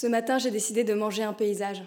[0.00, 1.82] Ce matin, j'ai décidé de manger un paysage.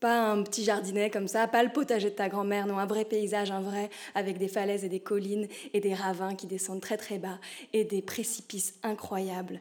[0.00, 3.04] Pas un petit jardinet comme ça, pas le potager de ta grand-mère, non, un vrai
[3.04, 6.96] paysage, un vrai, avec des falaises et des collines et des ravins qui descendent très
[6.96, 7.38] très bas
[7.74, 9.60] et des précipices incroyables,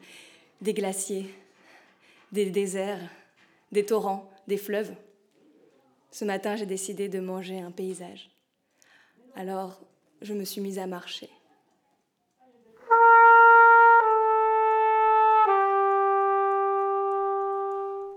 [0.61, 1.29] des glaciers,
[2.31, 3.01] des déserts,
[3.73, 4.93] des torrents, des fleuves.
[6.11, 8.31] Ce matin, j'ai décidé de manger un paysage.
[9.35, 9.81] Alors,
[10.21, 11.29] je me suis mise à marcher.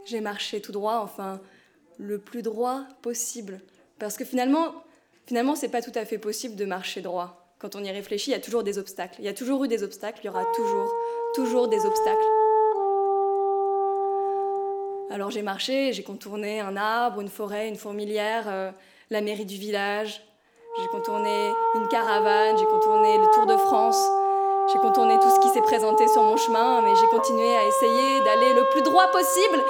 [0.05, 1.41] J'ai marché tout droit, enfin,
[1.99, 3.61] le plus droit possible.
[3.99, 4.75] Parce que finalement,
[5.27, 7.55] finalement, c'est pas tout à fait possible de marcher droit.
[7.59, 9.17] Quand on y réfléchit, il y a toujours des obstacles.
[9.19, 10.93] Il y a toujours eu des obstacles, il y aura toujours,
[11.35, 12.27] toujours des obstacles.
[15.11, 18.73] Alors j'ai marché, j'ai contourné un arbre, une forêt, une fourmilière, euh,
[19.11, 20.21] la mairie du village,
[20.77, 24.03] j'ai contourné une caravane, j'ai contourné le Tour de France,
[24.73, 28.21] j'ai contourné tout ce qui s'est présenté sur mon chemin, mais j'ai continué à essayer
[28.25, 29.63] d'aller le plus droit possible.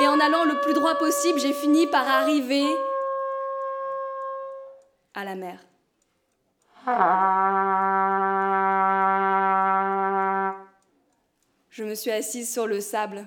[0.00, 2.64] Et en allant le plus droit possible, j'ai fini par arriver
[5.14, 5.58] à la mer.
[11.70, 13.26] Je me suis assise sur le sable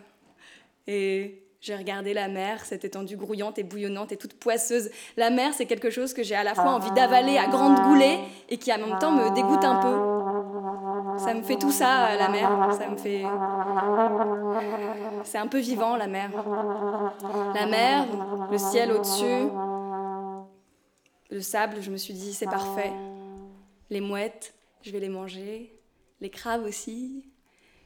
[0.87, 4.89] et j'ai regardé la mer, cette étendue grouillante et bouillonnante et toute poisseuse.
[5.15, 8.17] La mer, c'est quelque chose que j'ai à la fois envie d'avaler à grandes goulées
[8.49, 10.20] et qui en même temps me dégoûte un peu.
[11.31, 12.75] Ça me fait tout ça, la mer.
[12.77, 13.23] Ça me fait.
[15.23, 16.29] C'est un peu vivant, la mer.
[17.55, 18.05] La mer,
[18.51, 19.47] le ciel au-dessus,
[21.29, 22.91] le sable, je me suis dit, c'est parfait.
[23.89, 25.73] Les mouettes, je vais les manger.
[26.19, 27.23] Les crabes aussi.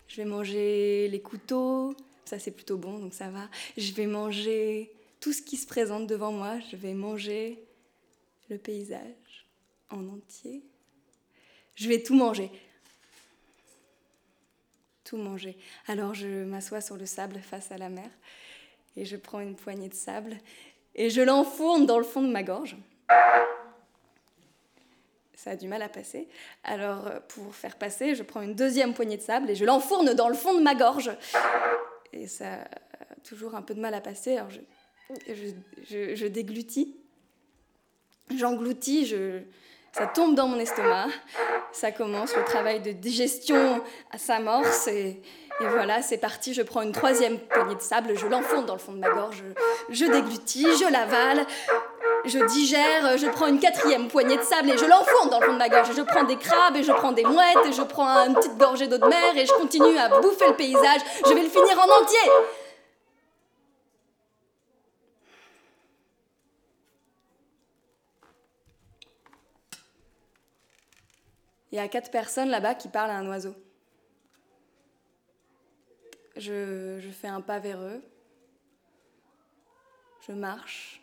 [0.07, 3.47] Je vais manger les couteaux, ça c'est plutôt bon, donc ça va.
[3.77, 7.63] Je vais manger tout ce qui se présente devant moi, je vais manger
[8.49, 9.47] le paysage
[9.91, 10.63] en entier.
[11.75, 12.51] Je vais tout manger.
[15.05, 15.57] Tout manger.
[15.87, 18.09] Alors je m'assois sur le sable face à la mer
[18.97, 20.35] et je prends une poignée de sable
[20.95, 22.75] et je l'enfourne dans le fond de ma gorge.
[25.35, 26.27] Ça a du mal à passer.
[26.63, 30.27] Alors pour faire passer, je prends une deuxième poignée de sable et je l'enfourne dans
[30.27, 31.11] le fond de ma gorge
[32.11, 34.37] et ça a toujours un peu de mal à passer.
[34.37, 36.95] Alors je, je, déglutis,
[38.35, 39.41] j'engloutis, je,
[39.95, 41.07] ça tombe dans mon estomac,
[41.71, 43.81] ça commence, le travail de digestion
[44.17, 45.21] s'amorce et,
[45.61, 48.79] et voilà, c'est parti, je prends une troisième poignée de sable, je l'enfonce dans le
[48.79, 49.41] fond de ma gorge,
[49.89, 51.45] je déglutis, je l'avale,
[52.25, 55.53] je digère, je prends une quatrième poignée de sable et je l'enfourne dans le fond
[55.53, 55.89] de ma gorge.
[55.95, 58.87] Je prends des crabes et je prends des mouettes et je prends une petite gorgée
[58.87, 61.01] d'eau de mer et je continue à bouffer le paysage.
[61.23, 62.31] Je vais le finir en entier.
[71.71, 73.55] Il y a quatre personnes là-bas qui parlent à un oiseau.
[76.37, 78.01] Je, fais un pas vers eux.
[80.27, 81.01] Je marche.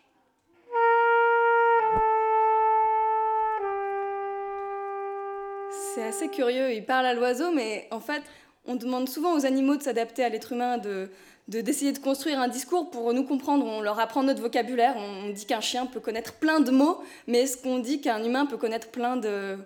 [5.71, 8.23] C'est assez curieux, il parle à l'oiseau, mais en fait,
[8.65, 11.09] on demande souvent aux animaux de s'adapter à l'être humain, de
[11.49, 13.65] d'essayer de, construire un discours pour nous comprendre.
[13.65, 14.95] On leur apprend notre vocabulaire.
[14.95, 18.45] On dit qu'un chien peut connaître plein de mots, mais est-ce qu'on dit qu'un humain
[18.45, 19.57] peut connaître plein de...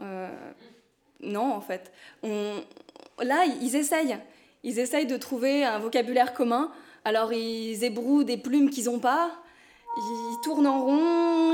[0.00, 0.28] Euh,
[1.20, 1.92] non, en fait.
[2.22, 2.54] On...
[3.22, 4.18] Là, ils essayent.
[4.62, 6.70] Ils essayent de trouver un vocabulaire commun.
[7.04, 9.30] Alors, ils ébrouent des plumes qu'ils n'ont pas.
[9.96, 11.52] Ils tournent en rond,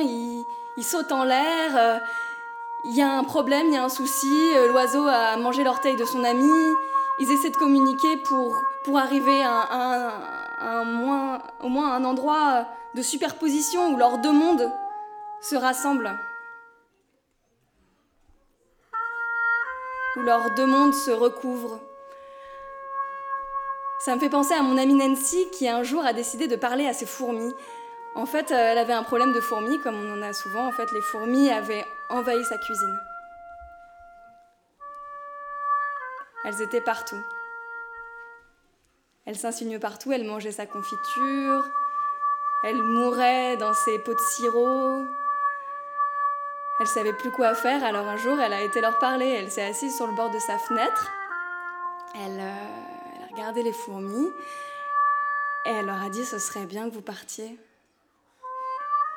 [0.79, 2.01] ils, sautent en l'air.
[2.87, 6.05] Il y a un problème, il y a un souci, l'oiseau a mangé l'orteil de
[6.07, 6.75] son ami,
[7.19, 10.15] ils essaient de communiquer pour, pour arriver à,
[10.61, 14.73] un moins, au moins un endroit de superposition où leurs deux mondes
[15.43, 16.19] se rassemblent.
[20.25, 21.81] Leurs deux mondes se recouvrent.
[24.00, 26.87] Ça me fait penser à mon amie Nancy qui un jour a décidé de parler
[26.87, 27.55] à ses fourmis
[28.14, 30.67] en fait, euh, elle avait un problème de fourmis, comme on en a souvent.
[30.67, 32.99] En fait, les fourmis avaient envahi sa cuisine.
[36.44, 37.23] Elles étaient partout.
[39.26, 41.64] Elles s'insinuaient partout, elles mangeaient sa confiture,
[42.64, 45.05] elles mouraient dans ses pots de sirop.
[46.81, 49.27] Elle savait plus quoi faire, alors un jour, elle a été leur parler.
[49.27, 51.11] Elle s'est assise sur le bord de sa fenêtre.
[52.15, 52.55] Elle, euh,
[53.19, 54.29] elle a regardé les fourmis
[55.67, 57.59] et elle leur a dit ce serait bien que vous partiez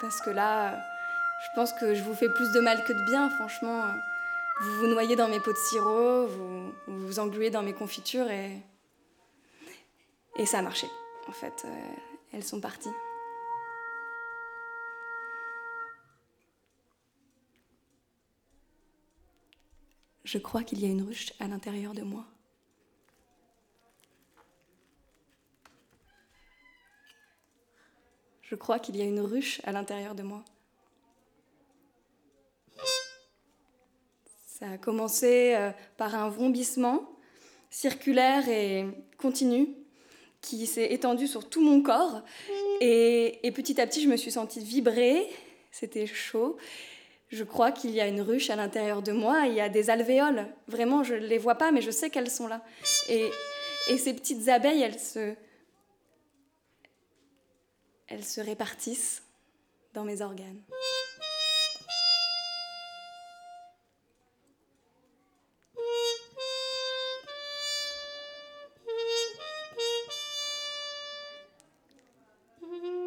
[0.03, 3.29] parce que là, je pense que je vous fais plus de mal que de bien,
[3.29, 3.81] franchement.
[4.61, 8.51] Vous vous noyez dans mes pots de sirop, vous vous, engluez dans mes confitures et.
[10.35, 10.87] Et ça a marché,
[11.27, 11.63] en fait.
[11.65, 11.69] Euh,
[12.33, 12.91] elles sont parties.
[20.33, 22.25] Je crois qu'il y a une ruche à l'intérieur de moi.
[28.41, 30.43] Je crois qu'il y a une ruche à l'intérieur de moi.
[34.47, 37.07] Ça a commencé euh, par un vrombissement
[37.69, 38.87] circulaire et
[39.19, 39.67] continu
[40.41, 42.23] qui s'est étendu sur tout mon corps.
[42.81, 45.29] Et, petit à petit, je me suis sentie vibrer.
[45.69, 46.57] C'était chaud.
[47.33, 49.47] Je crois qu'il y a une ruche à l'intérieur de moi.
[49.47, 50.45] Il y a des alvéoles.
[50.67, 52.61] Vraiment, je ne les vois pas, mais je sais qu'elles sont là.
[53.09, 53.27] Et,
[53.97, 55.33] ces petites abeilles, elles se,
[58.07, 59.23] elles se répartissent
[59.95, 60.61] dans mes organes.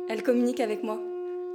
[0.08, 1.00] Elle communique avec moi.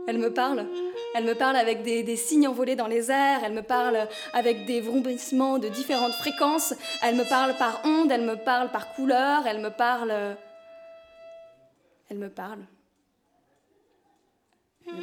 [0.08, 0.66] Elle me parle.
[1.14, 3.42] Elle me parle avec des, signes envolés dans les airs.
[3.44, 6.74] Elle me parle avec des vrombissements de différentes fréquences.
[7.02, 8.12] Elle me parle par ondes.
[8.12, 9.46] Elle me parle par couleur.
[9.46, 10.38] Elle me parle.
[12.10, 12.66] Elle me parle.
[14.88, 15.02] Elle me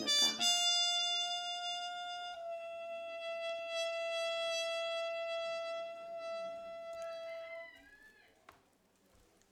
[0.00, 0.44] parle.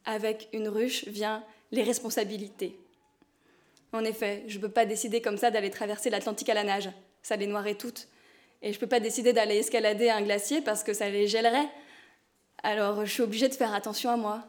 [0.07, 2.79] Avec une ruche vient les responsabilités.
[3.93, 6.91] En effet, je ne peux pas décider comme ça d'aller traverser l'Atlantique à la nage.
[7.23, 8.09] Ça les noierait toutes.
[8.63, 11.69] Et je ne peux pas décider d'aller escalader un glacier parce que ça les gèlerait.
[12.63, 14.45] Alors je suis obligée de faire attention à moi.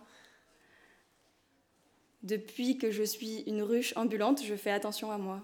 [2.24, 5.42] Depuis que je suis une ruche ambulante, je fais attention à moi.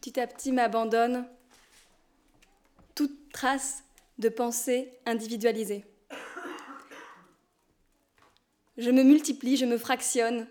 [0.00, 1.26] Petit à petit m'abandonne
[2.94, 3.84] toute trace
[4.18, 5.84] de pensée individualisée.
[8.78, 10.46] Je me multiplie, je me fractionne.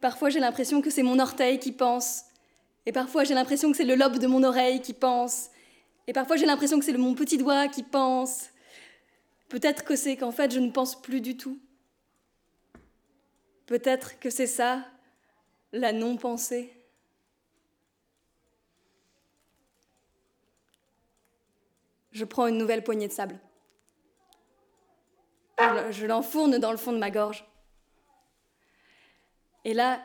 [0.00, 2.22] Parfois j'ai l'impression que c'est mon orteil qui pense,
[2.86, 5.50] et parfois j'ai l'impression que c'est le lobe de mon oreille qui pense,
[6.06, 8.50] et parfois j'ai l'impression que c'est mon petit doigt qui pense.
[9.48, 11.58] Peut-être que c'est qu'en fait je ne pense plus du tout.
[13.66, 14.86] Peut-être que c'est ça,
[15.72, 16.81] la non-pensée.
[22.12, 23.38] Je prends une nouvelle poignée de sable.
[25.90, 27.44] Je l'enfourne dans le fond de ma gorge.
[29.64, 30.02] Et là,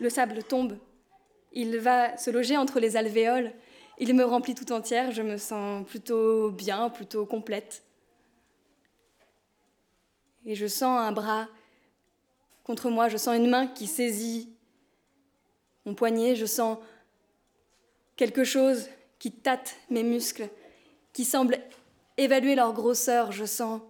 [0.00, 0.78] le sable tombe.
[1.52, 3.52] Il va se loger entre les alvéoles.
[3.98, 5.10] Il me remplit tout entière.
[5.10, 7.82] Je me sens plutôt bien, plutôt complète.
[10.46, 11.48] Et je sens un bras
[12.62, 13.08] contre moi.
[13.08, 14.54] Je sens une main qui saisit
[15.84, 16.36] mon poignet.
[16.36, 16.78] Je sens
[18.16, 20.48] quelque chose qui tâte mes muscles
[21.20, 21.60] qui semblent
[22.16, 23.30] évaluer leur grosseur.
[23.30, 23.82] Je sens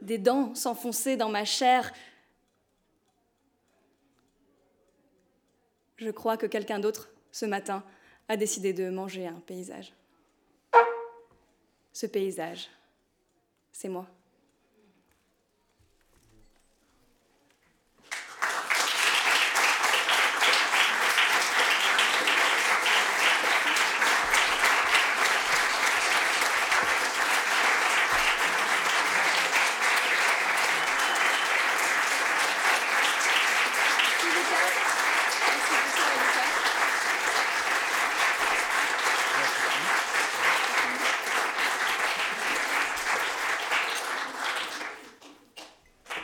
[0.00, 1.92] des dents s'enfoncer dans ma chair.
[5.98, 7.84] Je crois que quelqu'un d'autre, ce matin,
[8.28, 9.92] a décidé de manger un paysage.
[11.92, 12.70] Ce paysage,
[13.72, 14.06] c'est moi.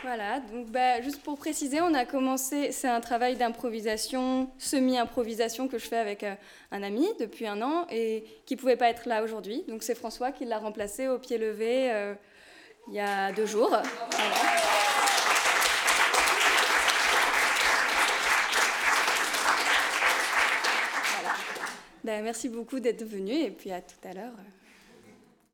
[0.07, 5.77] Voilà, donc bah, juste pour préciser, on a commencé, c'est un travail d'improvisation, semi-improvisation que
[5.77, 6.33] je fais avec euh,
[6.71, 9.65] un ami depuis un an et qui ne pouvait pas être là aujourd'hui.
[9.67, 12.13] Donc c'est François qui l'a remplacé au pied levé euh,
[12.87, 13.77] il y a deux jours.
[22.07, 24.31] Ben, merci beaucoup d'être venu et puis à tout à l'heure.